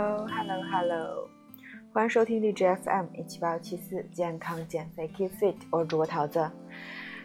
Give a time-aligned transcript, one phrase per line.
[0.00, 1.28] Hello，Hello，Hello，
[1.92, 6.50] 欢迎收听荔枝 FM 一七八七四健康减肥 Keep Fit，我是主播桃子。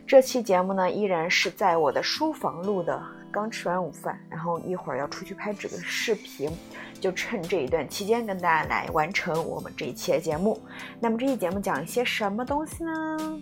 [0.05, 3.01] 这期节目呢，依然是在我的书房录的，
[3.31, 6.51] 刚吃完午饭，然后一会儿要出去拍这个视频，
[6.99, 10.59] 就趁这一段期间跟大家来完成我们这一期的节目。
[10.99, 13.41] 那么这期节目讲一些什么东西呢？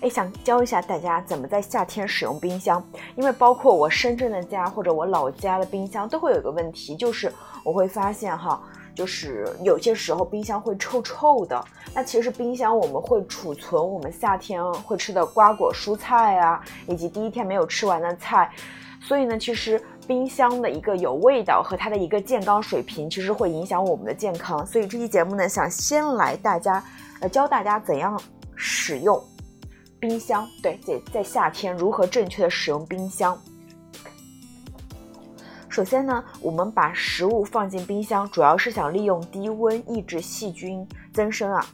[0.00, 2.82] 哎，想教一下大家怎么在夏天使用冰箱，
[3.16, 7.30] 因为包括我深圳的家或者我老家的冰箱都会有一个问题，就是
[7.62, 8.62] 我会发现哈，
[8.94, 11.62] 就是有些时候冰箱会臭臭的。
[11.94, 18.50] 那其实冰箱我们会储存我们夏天会吃的瓜果蔬菜啊，以及第一天没有吃完的菜，
[19.02, 24.64] 所以呢，其实冰箱的一个有味道和它的一个健康水平，其实会影响我们的健康。
[24.64, 26.82] 所以这期节目呢，想先来大家
[27.20, 28.18] 呃教大家怎样
[28.56, 29.22] 使用。
[30.00, 33.38] 冰箱对，在在夏天如何正确的使用冰箱？
[35.68, 41.64] 首先呢，我们把食物放进冰箱，主要是想利用低温抑制细菌增生啊，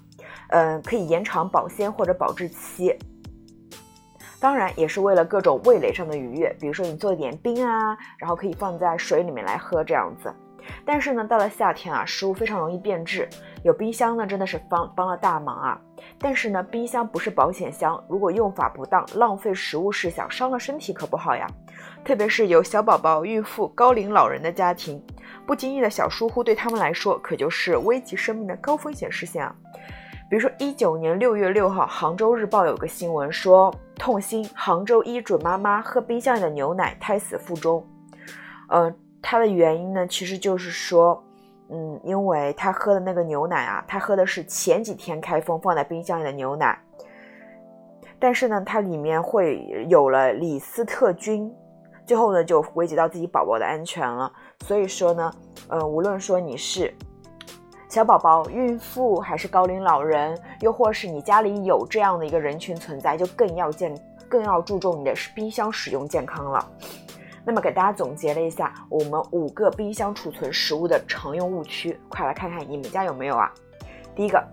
[0.49, 2.95] 嗯，可以延长保鲜或者保质期。
[4.39, 10.31] 当然也是为了各种味蕾上的愉悦，比如说你做一点冰啊，然后可以放在水里面来喝这样子。
[10.85, 13.29] 但是呢，到了夏天啊，食物非常容易变质，
[13.63, 15.81] 有冰箱呢真的是帮帮了大忙啊。
[16.19, 21.47] 但是呢，冰箱不是保险箱，如果用法不当，浪费食物是小，伤了身体可不好呀。
[22.05, 25.03] 特别是有小宝宝、孕妇、高龄老人的家庭，
[25.45, 29.55] 不经意的小疏忽对他们来说可就是危及生命的高风险事件啊。
[30.29, 37.85] 比如说，一九年六月六号，《杭州日报》有个新闻说，痛心，杭州一准妈妈喝冰箱里的牛奶，胎死腹中。
[38.69, 38.95] 呃。
[39.29, 41.21] 它的原因呢，其实就是说，
[41.69, 46.79] 嗯，因为他喝的那个牛奶啊，他喝的是前几天开封放在冰箱里的牛奶，
[48.21, 51.53] 但是呢，它里面会有了李斯特菌，
[52.07, 54.33] 最后呢就危及到自己宝宝的安全了。
[54.61, 55.33] 所以说呢，
[55.67, 56.95] 呃，无论说你是
[57.89, 63.93] 小宝宝、孕妇，还是高龄老人，又或是你家里有这样的一个人群存在，就更要健，
[64.29, 66.71] 更要注重你的冰箱使用健康了。
[67.47, 73.49] 那么给大家总结了一下我们五个冰箱储存食物的常用误区，快来看看你们家有没有啊？
[74.17, 74.45] 第一个，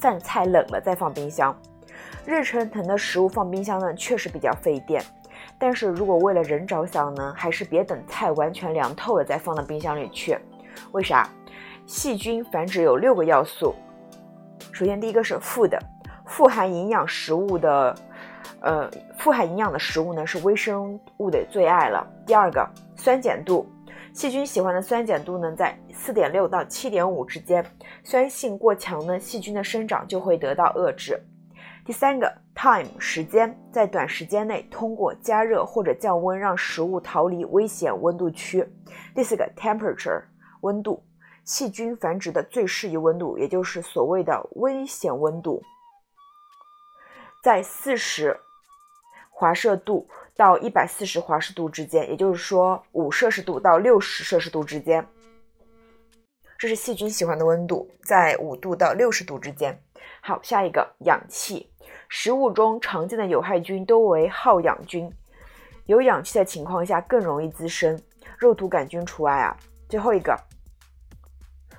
[0.00, 1.56] 饭菜冷了再放冰箱，
[2.26, 5.00] 热腾腾的食物放冰箱呢，确实比较费电。
[5.56, 10.36] 但是如果为了人着想呢，还是别等菜完全凉透了再放到冰箱里去。
[10.90, 11.28] 为啥？
[11.86, 13.72] 细菌繁殖有六个要素。
[14.72, 15.78] 首先第一个是 food，
[16.26, 17.94] 富含营养食物的。
[18.64, 22.06] 呃，富含营养的食物呢是微生物的最爱了。
[22.26, 22.66] 第二个，
[22.96, 23.66] 酸碱度，
[24.14, 27.62] 细菌喜欢的酸碱度呢在四点六到七点五之间，
[28.02, 31.20] 酸性过强呢，细菌的生长就会得到遏制。
[31.84, 38.66] 第三个，time 时间，在短时间内通过加热或者降温让食物逃离危险温度区。
[39.14, 40.22] 第四个，temperature
[40.62, 41.04] 温度，
[41.44, 45.62] 细菌繁殖的最适宜温度，也就是所谓的危险温度，
[47.42, 48.34] 在四十。
[49.36, 55.04] 华氏度到一百四十华氏度之间，也就是说五摄氏度到六十摄氏度之间，
[56.56, 59.76] 这是细菌喜欢的温度，在五度到六十度之间。
[60.20, 61.68] 好，下一个氧气，
[62.08, 65.12] 食物中常见的有害菌都为好氧菌，
[65.86, 68.00] 有氧气的情况下更容易滋生，
[68.38, 69.56] 肉毒杆菌除外啊。
[69.88, 70.38] 最后一个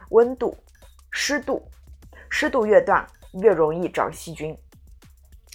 [0.09, 0.55] 温度，
[1.09, 1.66] 湿度，
[2.29, 3.07] 湿度越大
[3.41, 4.55] 越容易长细菌。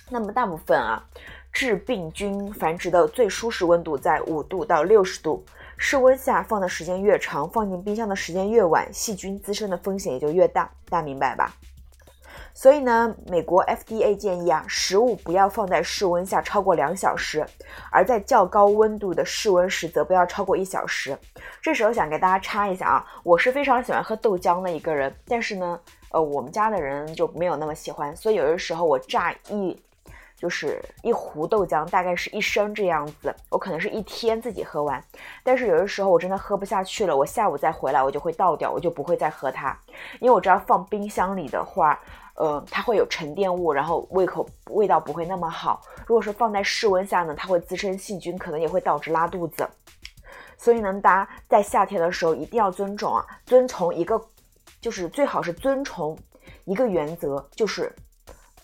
[0.08, 1.06] 那么大部分啊。
[1.52, 5.44] 致病菌繁殖的最舒适温度在五度到六十度，
[5.76, 11.54] 室温下放的时间越长，放进冰箱的时间越晚，细菌滋生的风险也就越大，大家明白吧？
[12.52, 17.46] 所以呢，美国 FDA 建议啊，食物不要放在室温下超过两小时，
[17.90, 21.16] 而在较高温度的室温时则不要超过一小时。
[21.60, 25.78] 这时候想给大家插一下啊，我是非常喜欢喝豆浆的一个人，但是呢，
[26.10, 29.80] 呃，我们家的人就没有那么喜欢，所以有的时候我榨一。
[30.40, 35.04] 就是一壶豆浆，大概是一升这样子，我可能是一天自己喝完，
[35.44, 39.78] 但是有的时候我真的喝不下去了，我下午再回来我就会倒掉，我就不会再喝它，
[40.18, 42.00] 因为我知道放冰箱里的话，
[42.36, 45.82] 呃，它会有沉淀物，然后胃口味道不会那么好。
[46.06, 49.68] 如果说放在室温下呢，它会滋生细菌，可能也会导致拉肚子。
[50.56, 54.18] 所以呢，大家在夏天的时候一定要尊重啊，遵从一个，
[54.80, 56.18] 就是最好是遵从
[56.64, 57.94] 一个原则，就是。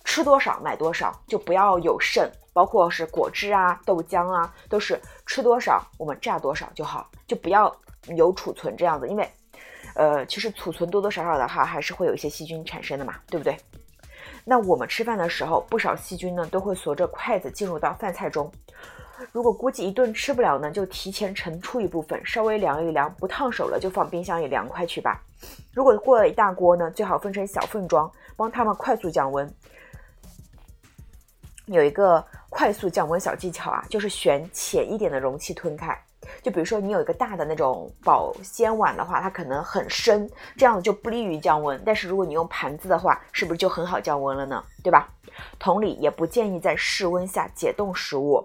[0.07, 7.75] 吃多少买多少，就不要有剩，包括是果汁啊、豆浆啊，都是吃多少我们榨多少就好，就不要
[8.17, 9.29] 有储存这样子，因为，
[9.97, 13.59] 呃，其实储存多多少少的话，还是会有一些细菌产生的嘛，对不对？
[14.45, 18.51] 那我们吃饭的时候，不少细菌呢都会随着筷子进入到饭菜中，
[19.33, 25.21] 如果估计一顿吃不了呢，就提前盛出一部分，稍微凉一凉，不烫手了就放冰箱里凉快去吧。
[25.75, 29.53] 如果过了一大锅呢，最好分成小份装，帮它们快速降温。
[31.67, 35.97] 有一个快速降温小技巧啊，就是选浅一点的容器吞开。
[36.43, 41.81] 就比如说你有一个大的那种保鲜碗的话，它可能很深，这样就不利于降温。
[41.85, 44.63] 但是如果你用盘子的话，是不是就很好降温了呢？
[44.83, 45.09] 对吧？
[45.59, 48.45] 同理，也不建议在室温下解冻食物。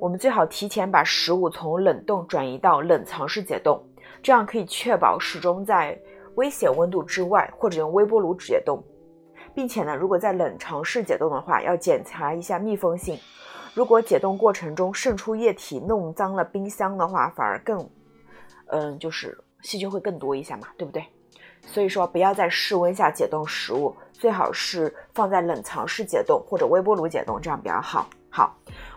[0.00, 3.82] 我们最好提前把食物从冷冻转移到冷藏室解冻，
[4.22, 5.98] 这样可以确保始终在
[6.36, 8.82] 危险温度之外，或者用微波炉解冻。
[9.54, 13.18] 并且呢，如果在冷藏室解冻的话，要检查一下密封性。
[13.72, 17.88] 如果解冻过程中渗出液体弄脏了冰箱的话，反而更，
[18.66, 21.04] 嗯，就是细菌会更多一下嘛，对不对？
[21.66, 28.08] 所以说，不要在室温下解冻食物，最好是放在冷藏室解冻或者微波炉解冻，这样比较好。
[28.30, 28.54] 好，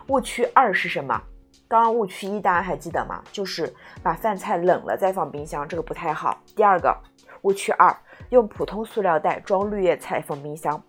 [0.08, 1.20] 误区二是什么？
[1.66, 3.22] 刚刚误区一大家还记得吗？
[3.32, 3.72] 就是
[4.02, 6.40] 把饭菜冷了再放冰箱，这个不太好。
[6.54, 6.96] 第二个
[7.42, 7.94] 误区二。
[8.30, 10.82] 用普通塑料袋装绿叶菜放冰箱，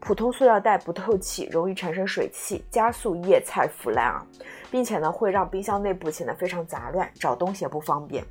[0.00, 4.26] 普通塑料袋不透气，容易产生水汽，加速叶菜腐烂啊，
[4.70, 8.24] 并且呢会让冰箱内部显得非常杂乱，找东西也不方便。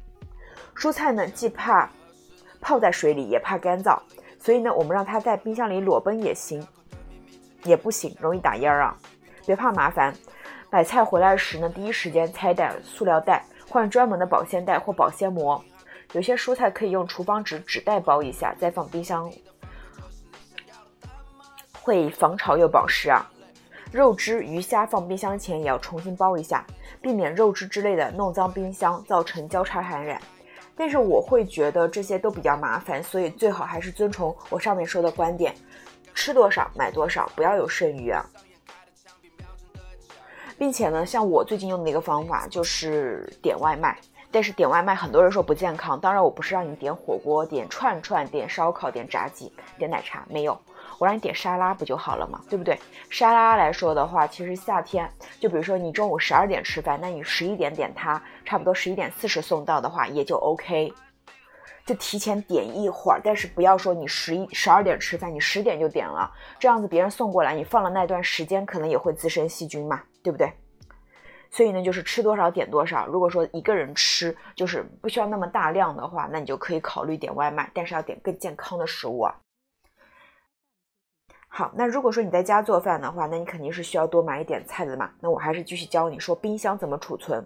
[0.75, 1.89] 蔬菜呢既怕
[2.59, 3.99] 泡在水里，也怕干燥，
[4.39, 6.65] 所以呢我们让它在冰箱里裸奔也行，
[7.63, 8.97] 也不行，容易打烟啊。
[9.45, 10.11] 别怕麻烦，
[10.71, 15.63] 买菜回来时呢第一时间拆袋塑料袋，换专门的保鲜袋或保鲜膜。
[16.15, 19.29] 有些蔬菜可以用厨房纸纸袋包一下，再放冰箱，
[21.81, 23.29] 会防潮又保湿啊。
[23.91, 26.65] 肉汁、鱼虾放冰箱前也要重新包一下，
[27.01, 30.21] 避免肉汁之类的弄脏冰箱，造成交叉感染。
[30.73, 35.53] 但是我会觉得这些都比较麻烦，所以最好还是遵从我上面说的观点，
[36.13, 38.25] 吃多少买多少，不要有剩余啊。
[40.57, 43.99] 并且呢，像我最近用的一个方法就是点外卖。
[44.35, 45.97] 但是点外卖，很多人说不健康。
[45.97, 50.59] 当然，我不是让你点火锅、点串串、点烧烤、点炸鸡、点奶茶，没有，
[50.99, 52.77] 我让你点沙拉不就好了嘛，对不对？
[53.09, 55.09] 沙拉来说的话，其实夏天，
[55.39, 60.93] 就比如说你中午十二点吃饭，那你十一点点它，差不多十一点四十送到的话，也就 OK，
[61.85, 63.21] 就提前点一会儿。
[63.23, 66.29] 但是不要说你十一十二点吃饭，你十点就点了，
[66.59, 70.51] 这样子别人送过来，你放了那段时间，可能也会滋生细菌嘛，对不对？
[71.55, 73.07] 所以呢，就是吃多少点多少。
[73.07, 79.33] 如果说一个人吃就是不需要那么大量的话，那你就可以考虑点外卖，但是要点更健康的食物啊。
[81.47, 85.09] 好，那如果说你在家做饭的话，那你肯定是需要多买一点菜的嘛。
[85.21, 87.41] 那我还是继续教你说冰箱怎么储存。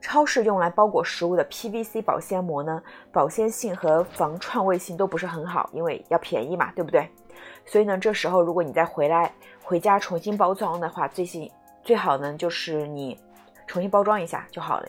[0.00, 7.10] 超市用来包裹食物的 PVC 保鲜膜呢，保鲜性和防串味性都不是很好，因为要便宜嘛，对不对？
[7.64, 9.32] 所以呢，这时候如果你再回来
[9.66, 11.50] 回家重新包装的话，最新
[11.82, 13.18] 最好呢就是你
[13.66, 14.88] 重新包装一下就好了。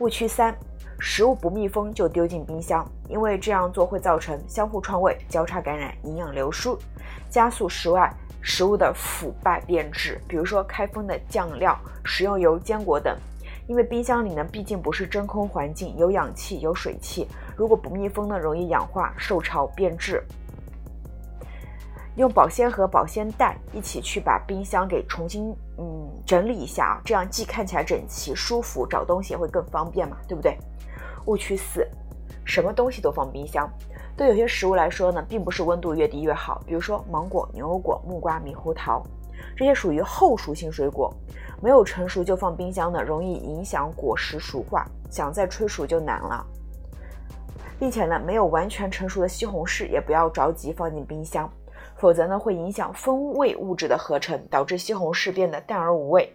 [0.00, 0.52] 误区三：
[0.98, 6.68] 食物不密封就丢进冰箱，因为这样做会造成相互串味、交叉感染、营养流失，
[7.28, 8.12] 加速食外
[8.42, 10.20] 食物的腐败变质。
[10.26, 13.16] 比如说开封的酱料、食用油、坚果等。
[13.68, 20.20] 因为冰箱里呢，毕竟不是真空环境，有氧气，有水汽，如果不密封呢，容易氧化、受潮、变质。
[22.20, 30.56] 用保鲜盒、保鲜袋一起去把冰箱给重新嗯整理一下啊，这样既看起来整齐、舒服，找东西也会更方便嘛，对不对？
[31.26, 31.86] 误区四，
[32.44, 33.68] 什么东西都放冰箱，
[34.16, 39.02] 对有些食物来说呢，并不是温度越低越好，比如说芒果、牛油果、木瓜、猕猴桃。
[39.56, 41.10] 这些属于后熟性水果，
[41.62, 46.46] 没有成熟就放冰箱的，容易影响果实熟化，想再催熟就难了。
[47.78, 51.50] 并且呢，没有完全成熟的西红柿也不要着急放进冰箱，
[52.00, 56.34] 否则呢会影响风味物质的合成，导致西红柿变得淡而无味。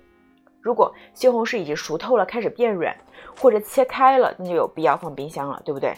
[0.62, 2.96] 如果西红柿已经熟透了，开始变软
[3.40, 5.96] 或者切开了，那就有必要放冰箱了，对不对？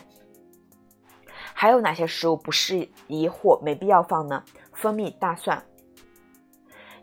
[1.54, 4.42] 还有哪些食物不适宜或没必要放呢？
[4.72, 5.62] 蜂蜜、大蒜。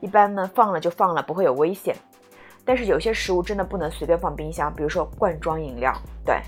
[0.01, 1.95] 一般呢，放了就放了，不会有危险。
[2.65, 5.93] 但是有些食物真的不能随便放冰箱，比如说罐装饮料。
[6.25, 6.41] 对，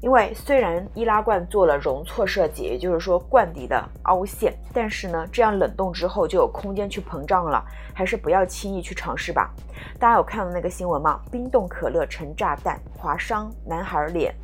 [0.00, 9.52] 因为虽然易拉罐做了容错设计，也就是说罐底的凹陷，但是呢，这样冷冻之后就有空间去膨胀了，还是不要轻易去尝试吧。
[9.98, 11.20] 大家有看到那个新闻吗？
[11.30, 14.34] 冰冻可乐成炸弹，划伤男孩脸。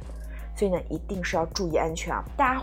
[0.56, 2.24] 所以呢，一定是要注意安全啊！
[2.36, 2.62] 大家。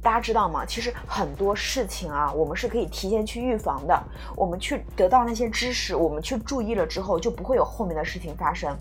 [0.00, 0.64] 大家知道吗？
[0.64, 4.00] 其实很多事情啊，我们是可以提前去预防的。
[4.36, 8.72] 我们去得到那些知识，我们去注意了之后，就不会有后面的事情发生。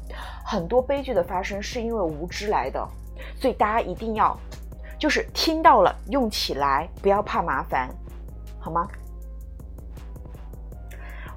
[0.46, 2.88] 很多悲剧的发生是因为无知来的，
[3.36, 4.38] 所以大家一定要，
[5.00, 7.90] 就是听到了用起来，不要怕麻烦，
[8.60, 8.88] 好吗？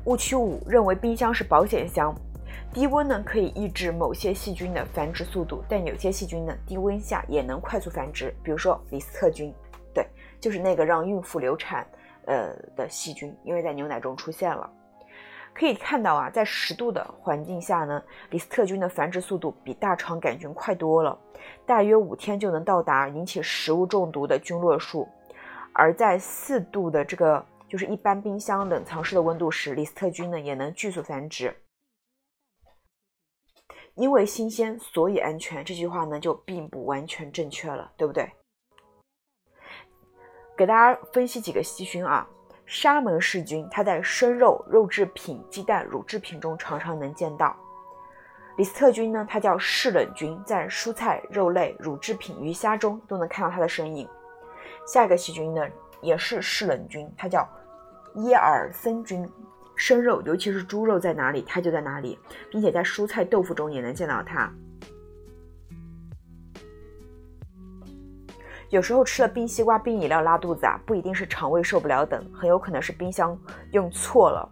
[0.05, 2.15] 误区五，认为冰箱是保险箱。
[2.73, 9.53] 低温呢可以抑制某些细菌的繁殖速度，但有些细菌呢低温下也能快速繁殖，比如说李斯特菌，
[9.93, 10.07] 对，
[10.41, 11.87] 就是那个让孕妇流产
[12.27, 14.71] 呃的细菌，因为在牛奶中出现了。
[15.61, 21.21] 可以看到啊，在十度的环境下呢，李斯特菌的繁殖速度比大肠杆菌快多了，
[21.67, 25.07] 大约五天就能到达引起食物中毒的菌落数，
[25.75, 31.55] 而在四度的这个就是一般冰箱冷藏室的温度时，李斯特菌呢也能迅速繁殖。
[33.97, 35.63] 因为新鲜，所以安全。
[35.63, 38.33] 这句话呢，就并不完全正确了，对不对？
[40.57, 42.27] 给大家分析几个细菌啊，
[42.73, 47.57] 沙门氏菌，它在生肉、肉制品、鸡蛋、乳制品中常常能见到。
[48.57, 54.09] 李斯特菌呢，它叫嗜冷菌，在蔬菜、肉类、乳制品、鱼虾中都能看到它的身影。
[54.87, 55.67] 下一个细菌呢，
[56.01, 57.45] 也是嗜冷菌，它叫
[58.15, 59.29] 耶尔森菌。
[59.75, 62.17] 生肉，尤其是猪肉在哪里，它就在哪里，
[62.53, 64.49] 并且在蔬菜、豆腐中也能见到它。
[68.71, 73.39] 有时候吃了冰西瓜、冰饮料拉肚子啊，不一定是肠胃受不了等，很有可能是冰箱
[73.73, 74.49] 用错了。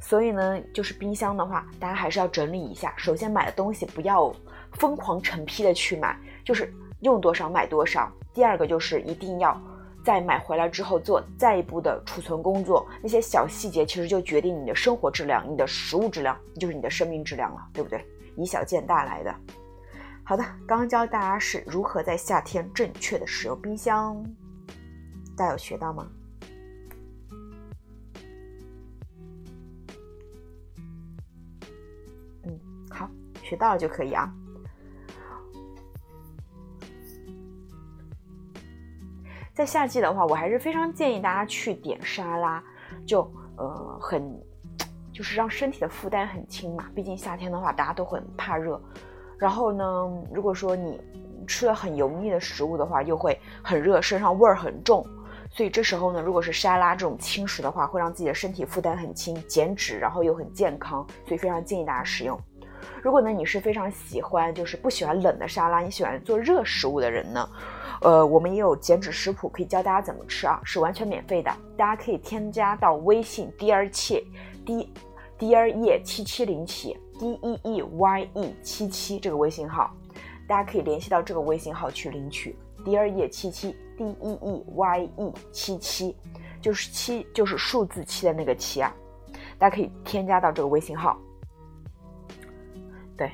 [0.00, 2.92] 所以呢，就是冰箱的话，大家还是要整理一下。
[2.96, 4.34] 首先买的东西不要
[4.72, 8.10] 疯狂成批的去买，就是用多少买多少。
[8.32, 9.60] 第二个就是一定要。
[10.04, 18.06] 在买回来之后做再一步的储存工作，那些小细节其实就决定你的生活质量、你的食物质量，就是你的生命质量了，对不对？
[18.36, 19.34] 以小见大来的。
[20.28, 24.20] 好的，刚刚教大家是如何在夏天正确的使用冰箱，
[25.36, 26.10] 大家有学到吗？
[32.42, 32.58] 嗯，
[32.90, 33.08] 好，
[33.40, 34.28] 学到了就可以啊。
[39.54, 42.60] 在夏季的话，我还是非常建议大家去点沙拉，
[43.06, 43.22] 就
[43.56, 44.44] 呃很，
[45.12, 46.90] 就是让身体的负担很轻嘛。
[46.96, 48.82] 毕竟夏天的话，大家都很怕热。
[49.38, 49.84] 然后呢，
[50.32, 51.00] 如果说你
[51.46, 55.06] 吃了很油腻的食物的话，又会很热，身上味儿很重。
[55.50, 61.06] 所以这时候呢，如果是沙拉这种轻食的话，会让自己的身体负担很轻，减脂，然后又很健康。
[61.26, 62.38] 所以非常建议大家使用。
[63.02, 67.48] 如果呢你是非常喜欢，就是不喜欢冷的沙拉，你喜欢做热食物的人呢？
[68.02, 71.50] 呃，我们也有减脂食谱可以教大家怎么吃啊，是完全免费的。
[71.76, 74.22] 大家可以添加到微信 dear 切
[74.66, 74.92] d
[75.38, 79.94] dear 叶七七零起 d e e y e 七七这个微信号，
[80.46, 86.16] 大家可以联系到这个微信号去领取第二页七七 d e e y e 七七，
[86.60, 88.94] 就是七就是数字七的那个七啊，
[89.58, 91.18] 大家可以添加到这个微信号。
[93.16, 93.30] 对。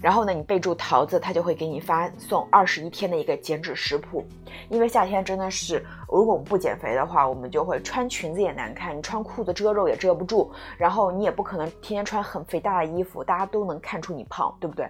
[0.00, 4.24] 然后呢，你备注桃子，他就会给你发送二十一天的一个减脂食谱。
[4.68, 14.88] 因为夏天真的是，如果我们不减肥的话，我们就会穿裙子也难看，你穿裤子遮肉也遮不住，然后你也不可能天天穿很肥大的衣服，大家都能看出你胖，对不对？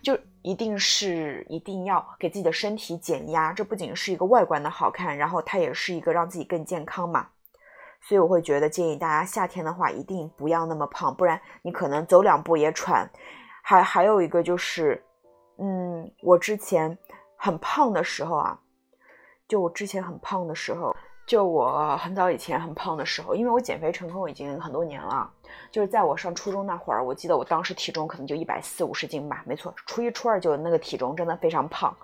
[0.00, 7.26] 就一定是一定要给自己的身体减压，这不仅是一个外观的好看，然后它也是一个让自己更健康嘛。
[8.00, 13.10] 所以我会觉得建议大家夏天的话一定不要那么胖，不然你可能走两步也喘。
[13.68, 15.04] 还还有一个就是，
[15.58, 16.96] 嗯，我之前
[17.36, 18.58] 很胖的时候啊，
[19.46, 20.96] 就我之前很胖的时候，
[21.26, 25.30] 就我很早以前很胖的时候，因为我减肥成功已经很多年了，
[25.70, 31.94] 就是在我上初中那会儿，我记得我当时体重可能就一百四五十斤吧，没错，初一初二就那个体重真的非常胖。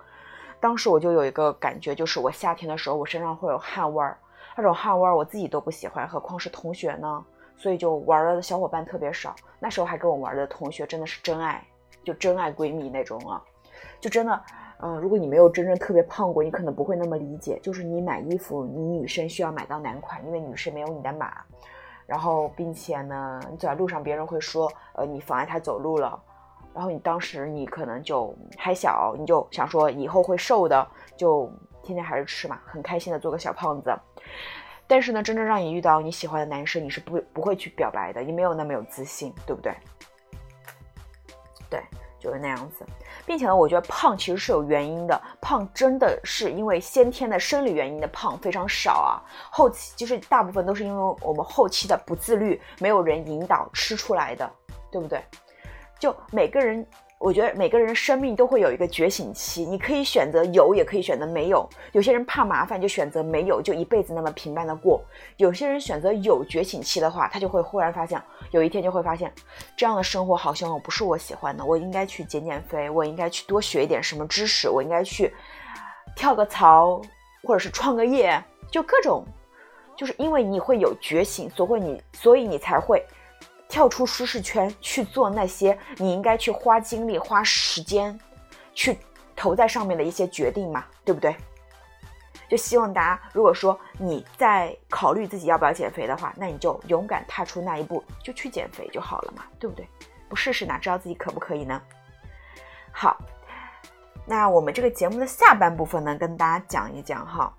[0.59, 4.15] 当时我就有一个感觉，就是我夏天的时候我身上会有汗味儿，
[4.55, 7.25] 那种汗味儿我自己都不喜欢，何况是同学呢？
[7.57, 11.63] 所以就玩的小伙伴特别少，那时候还跟我玩的同学真的是真爱，
[12.03, 13.41] 就真爱闺蜜那种啊，
[13.99, 14.43] 就真的，
[14.79, 17.57] 嗯，如果你没有真正特别胖过，你可能不会那么理解。
[17.63, 21.33] 就是你买衣服，你女生需要买到男款，因为女生没有你的码，
[22.05, 26.21] 然后并且呢，你走在路上，别人会说，呃，你妨碍他走路了，
[26.73, 30.85] 然后你当时你可能就还小，你就想说以后会瘦的，
[31.17, 31.49] 就
[31.81, 33.91] 天天还是吃嘛，很开心的做个小胖子。
[34.87, 39.73] 但是呢，真正让你遇到你喜欢的男生，你是不不会去表白的，你没有那么有自信，对不对？
[41.69, 41.81] 对，
[42.19, 42.85] 就是那样子。
[43.25, 54.49] 并且呢，我觉得胖其实是有原因的，胖真的是因为先天的生理原因的胖非常少啊，后期就是大部分都是因为我们后期的不自律，没有人引导吃出来的，
[54.91, 55.23] 对不对？
[55.99, 56.85] 就每个人。
[57.17, 61.67] 我觉得每个人生命都会有一个觉醒期，你可以选择有，也可以选择没有。
[61.93, 65.01] 有些人怕麻烦，就选择没有，就一辈子那么平淡的过。
[65.37, 69.33] 有些人选择有觉醒期的话，他就会忽然发现，有一天就会发现，
[69.77, 75.33] 这样的生活好像不是我喜欢的，我应该去减减肥，我应该去多学一点什么知识，我应该去
[76.15, 77.01] 跳个槽，
[77.43, 79.25] 或者是创个业，就各种
[79.97, 83.03] 就是因为你会有觉醒，所会你，所以你才会
[83.75, 88.17] 跳出舒适圈去做那些你应该去花精力、花时间
[88.73, 88.97] 去
[89.35, 91.35] 投在上面的一些决定嘛，对不对？
[92.49, 99.85] 就希望大家，如果说你在考虑自己要不要减肥的话，那你就勇敢踏出那一步，就去减肥就好了嘛，对不对？
[100.29, 101.81] 不试试哪知道自己可不可以呢？
[102.93, 103.17] 好，
[104.25, 107.53] 那我们这个节目的下半部分呢，跟大家讲一讲哈，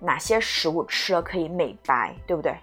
[0.00, 2.58] 哪些食物吃了可以美白，对不对？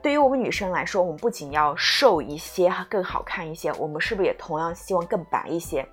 [0.00, 5.86] 对于我们女生来说，我们不仅要瘦一些，更好看一些，我们是不是也同样希望更白一些？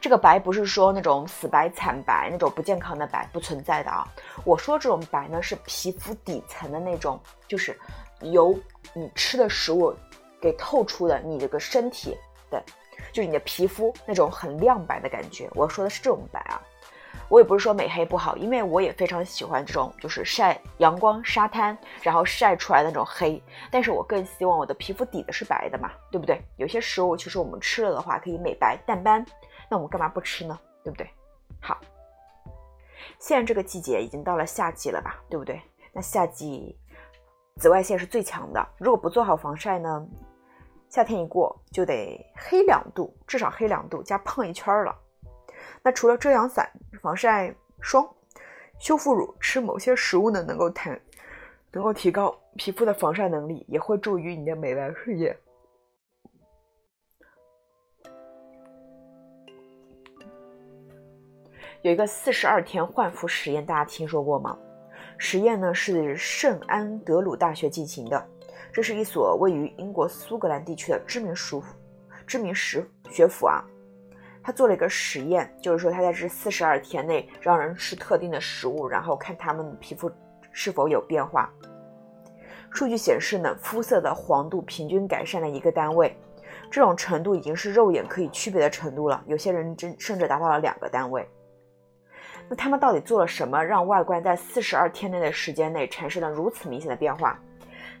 [0.00, 4.06] 这个白不是说那种死白惨白那种不健康的白不存在的啊，
[4.44, 7.78] 我说这种白呢是皮肤底层的那种，就是
[8.20, 8.58] 由
[8.94, 9.94] 你吃的食物
[10.40, 12.16] 给透出的你这个身体
[12.50, 12.62] 的，
[13.12, 15.48] 就是你的皮肤那种很亮白的感觉。
[15.54, 16.60] 我说的是这种白啊，
[17.30, 26.42] 我也不是说美黑不好，因为我也非常喜欢这种就是晒阳光沙滩然后晒出来的那种黑，但是我更希望我的皮肤底子是白的嘛，对不对？
[26.56, 29.24] 有些食物其实我们吃了的话可以美白淡斑。
[29.70, 30.58] 那我们干嘛不吃呢？
[30.82, 31.08] 对不对？
[31.60, 31.78] 好，
[33.20, 35.22] 现在这个季节已经到了夏季了吧？
[35.30, 35.62] 对不对？
[35.92, 36.76] 那夏季
[37.58, 40.04] 紫外线是最强的，如果不做好防晒呢，
[40.88, 44.92] 夏天一过就得黑两度，至少黑两度加胖一圈了。
[45.82, 46.70] 那除了遮阳伞、
[47.02, 48.08] 防晒霜、
[48.78, 50.90] 修复乳，吃某些食物呢，能够提
[51.72, 55.36] 能够提高皮肤的防晒能力，也会助于你的美白事业。
[61.82, 64.58] 有一个四十二天焕肤实验，大家听说过吗？
[65.16, 68.28] 实验呢是圣安德鲁大学进行的，
[68.72, 71.62] 这是一所位于英国苏格兰地区的知名书
[72.26, 73.64] 知名实学府啊。
[74.42, 80.10] 他做了一个实验，就是说他在这四十二天内让人吃特定的食物，然后看他们皮肤
[80.50, 81.50] 是否有变化。
[82.70, 86.16] 数据显示呢，肤色的黄度平均改善了一个单位，
[86.70, 89.22] 这种程度已经是肉眼可以区别的程度了。
[89.26, 91.28] 有些人真甚至达到了两个单位。
[92.48, 97.38] 那他们到底做了什么，让外观在四十二天内的时间内产生了如此明显的变化？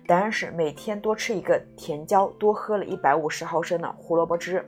[0.06, 4.64] 答案是每天多吃一个甜椒，多喝了一百五十毫升的胡萝卜汁。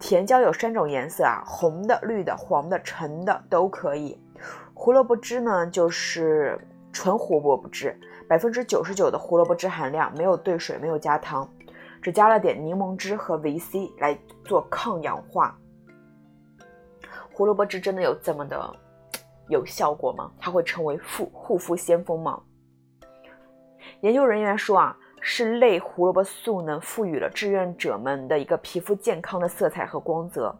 [0.00, 4.18] 甜椒有三种颜色啊，红的、绿的、黄的、橙的都可以。
[4.72, 6.58] 胡萝卜汁呢，就是
[6.90, 7.94] 纯胡萝卜汁，
[8.26, 11.46] 百分之九十九的胡萝卜汁含量，没有兑水，没有加糖，
[12.00, 15.54] 只加了点柠檬汁和维 C 来做抗氧化。
[17.30, 18.74] 胡萝卜汁真的有这么的
[19.48, 20.32] 有效果吗？
[20.40, 22.40] 它会成为护护肤先锋吗？
[24.00, 30.54] 研究人员说啊，是类胡萝卜素呢赋予了志愿者们的一个皮肤健康的色彩和光泽。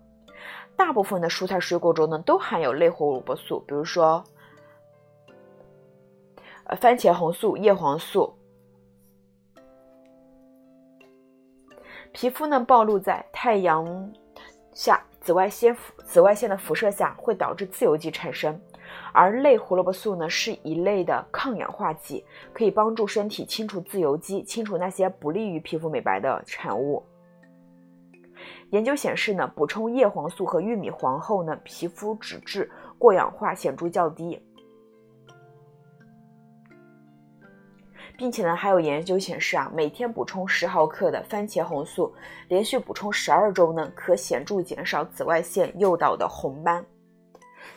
[0.76, 4.22] 大部分的蔬菜水果中呢都含有类胡萝卜素，比如说
[6.64, 8.32] 呃番茄红素、叶黄素。
[12.12, 14.12] 皮肤呢暴露在太阳
[14.72, 15.02] 下。
[15.22, 18.58] 紫外线紫外线的辐射下会导致自由基产生，
[19.12, 27.02] 而类胡萝卜素呢是一类的抗氧化剂，可以帮助身体清除自由基，清除那些不利于皮肤美白的产物。
[28.70, 34.40] 研究显示呢，补充叶黄素和玉米黄后呢，皮肤脂质过氧化显著较低。
[38.16, 42.12] 并且呢，还有研究显示啊，每天补充十毫克的番茄红素，
[42.48, 46.84] 连续补充十二周呢，可显著减少紫外线诱导的红斑。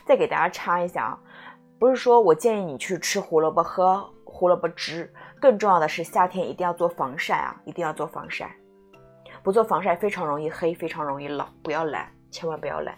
[0.06, 1.20] 再给大家插一下啊，
[1.80, 8.56] 不是说我建议你去吃胡萝卜、喝胡萝卜汁，更重要的是夏天一定要做防晒啊，一定要做防晒，
[9.42, 12.98] 不做防晒非常容易黑，非常容易老，不要懒，千万不要懒。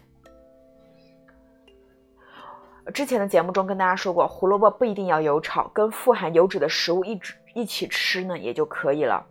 [2.93, 7.19] 之前的节目中跟大家说过，胡萝卜不一定要油炒，跟富含油脂的食物一
[7.55, 9.25] 一起吃呢也就可以了。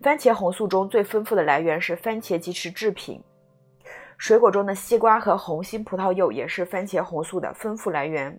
[0.00, 3.22] 番茄红素中最丰富的来源是番茄及其制品，
[4.20, 8.38] 水果中的西瓜和红心葡萄柚也是番茄红素的丰富来源。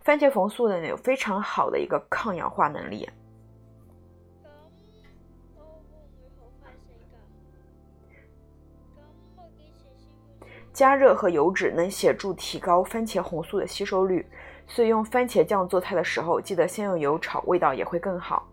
[0.00, 3.06] 番茄红素呢有非常好的一个抗氧化能力。
[10.72, 14.26] 加热和油脂能显著提高番茄红素的吸收率，
[14.66, 18.48] 所以用番茄酱做菜的时候，记得先用油炒，味道也会更好。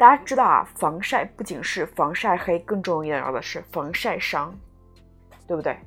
[0.00, 4.50] 大家知道啊，防晒不仅是防晒黑，更重要的是防晒伤，
[5.46, 5.78] 对不对？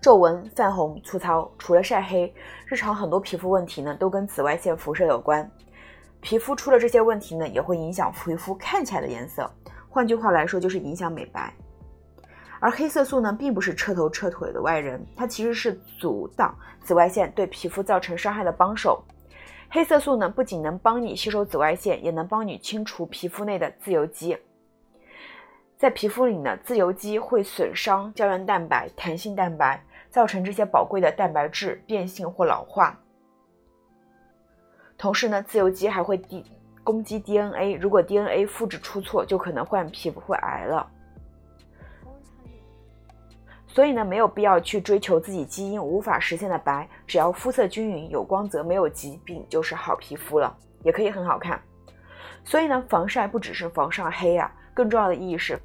[0.00, 2.32] 皱纹、泛红、粗糙，除了晒黑，
[2.64, 5.50] 日常很多皮肤问题呢，都跟紫外线辐射有关。
[6.20, 9.50] 皮肤出了这些问题呢，也会影响皮肤看起来的颜色。
[9.88, 11.52] 换句话来说，就是影响美白。
[12.60, 19.04] 而黑色素呢，并不是彻头彻腿的外人，它其实是阻挡紫外线对皮肤造成伤害的帮手。
[19.68, 24.36] 黑色素呢，不仅能帮你吸收紫外线，也能帮你清除皮肤内的自由基。
[25.76, 32.98] 在皮肤里呢，自由基会损伤胶原蛋白、弹性蛋白，造成这些宝贵的蛋白质变性或老化。
[34.96, 36.44] 同时呢，自由基还会 D
[36.82, 40.90] 攻击 DNA，如果 DNA 复制出错，就可能患皮肤癌了。
[43.76, 51.60] 所以呢，没有必要去追求自己基因无法实现的白，只要肤色均匀、有光泽、没有疾病，就是好皮肤了，也可以很好看。
[52.42, 55.60] 所以呢，防晒不只是防晒黑啊，更重要的意义是，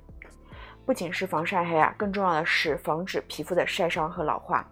[0.86, 4.70] 不仅是防晒黑啊，更重要的是防止皮肤的晒伤和老化。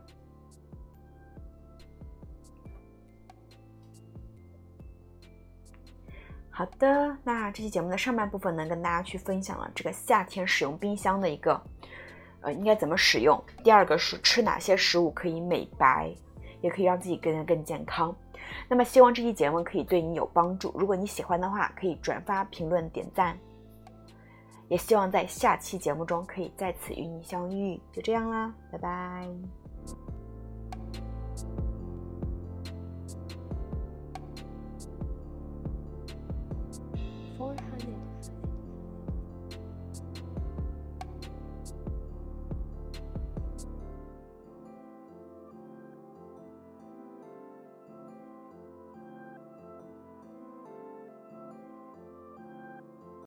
[6.50, 11.58] 好的，那这期节目的上半部分呢，跟大家去分享了这个夏天使用冰箱的一个。
[12.42, 13.42] 呃，应该怎么使用？
[13.64, 16.10] 第二个是吃哪些食物可以美白，
[16.62, 18.16] 也可以让自己变得更健康。
[18.68, 20.74] 那么，希望这期节目可以对你有帮助。
[20.78, 23.38] 如果你喜欢的话，可以转发、评论、点赞。
[24.68, 27.80] 也希望在下期节目中可以再次与你相遇。
[27.92, 29.59] 就这样啦，拜拜。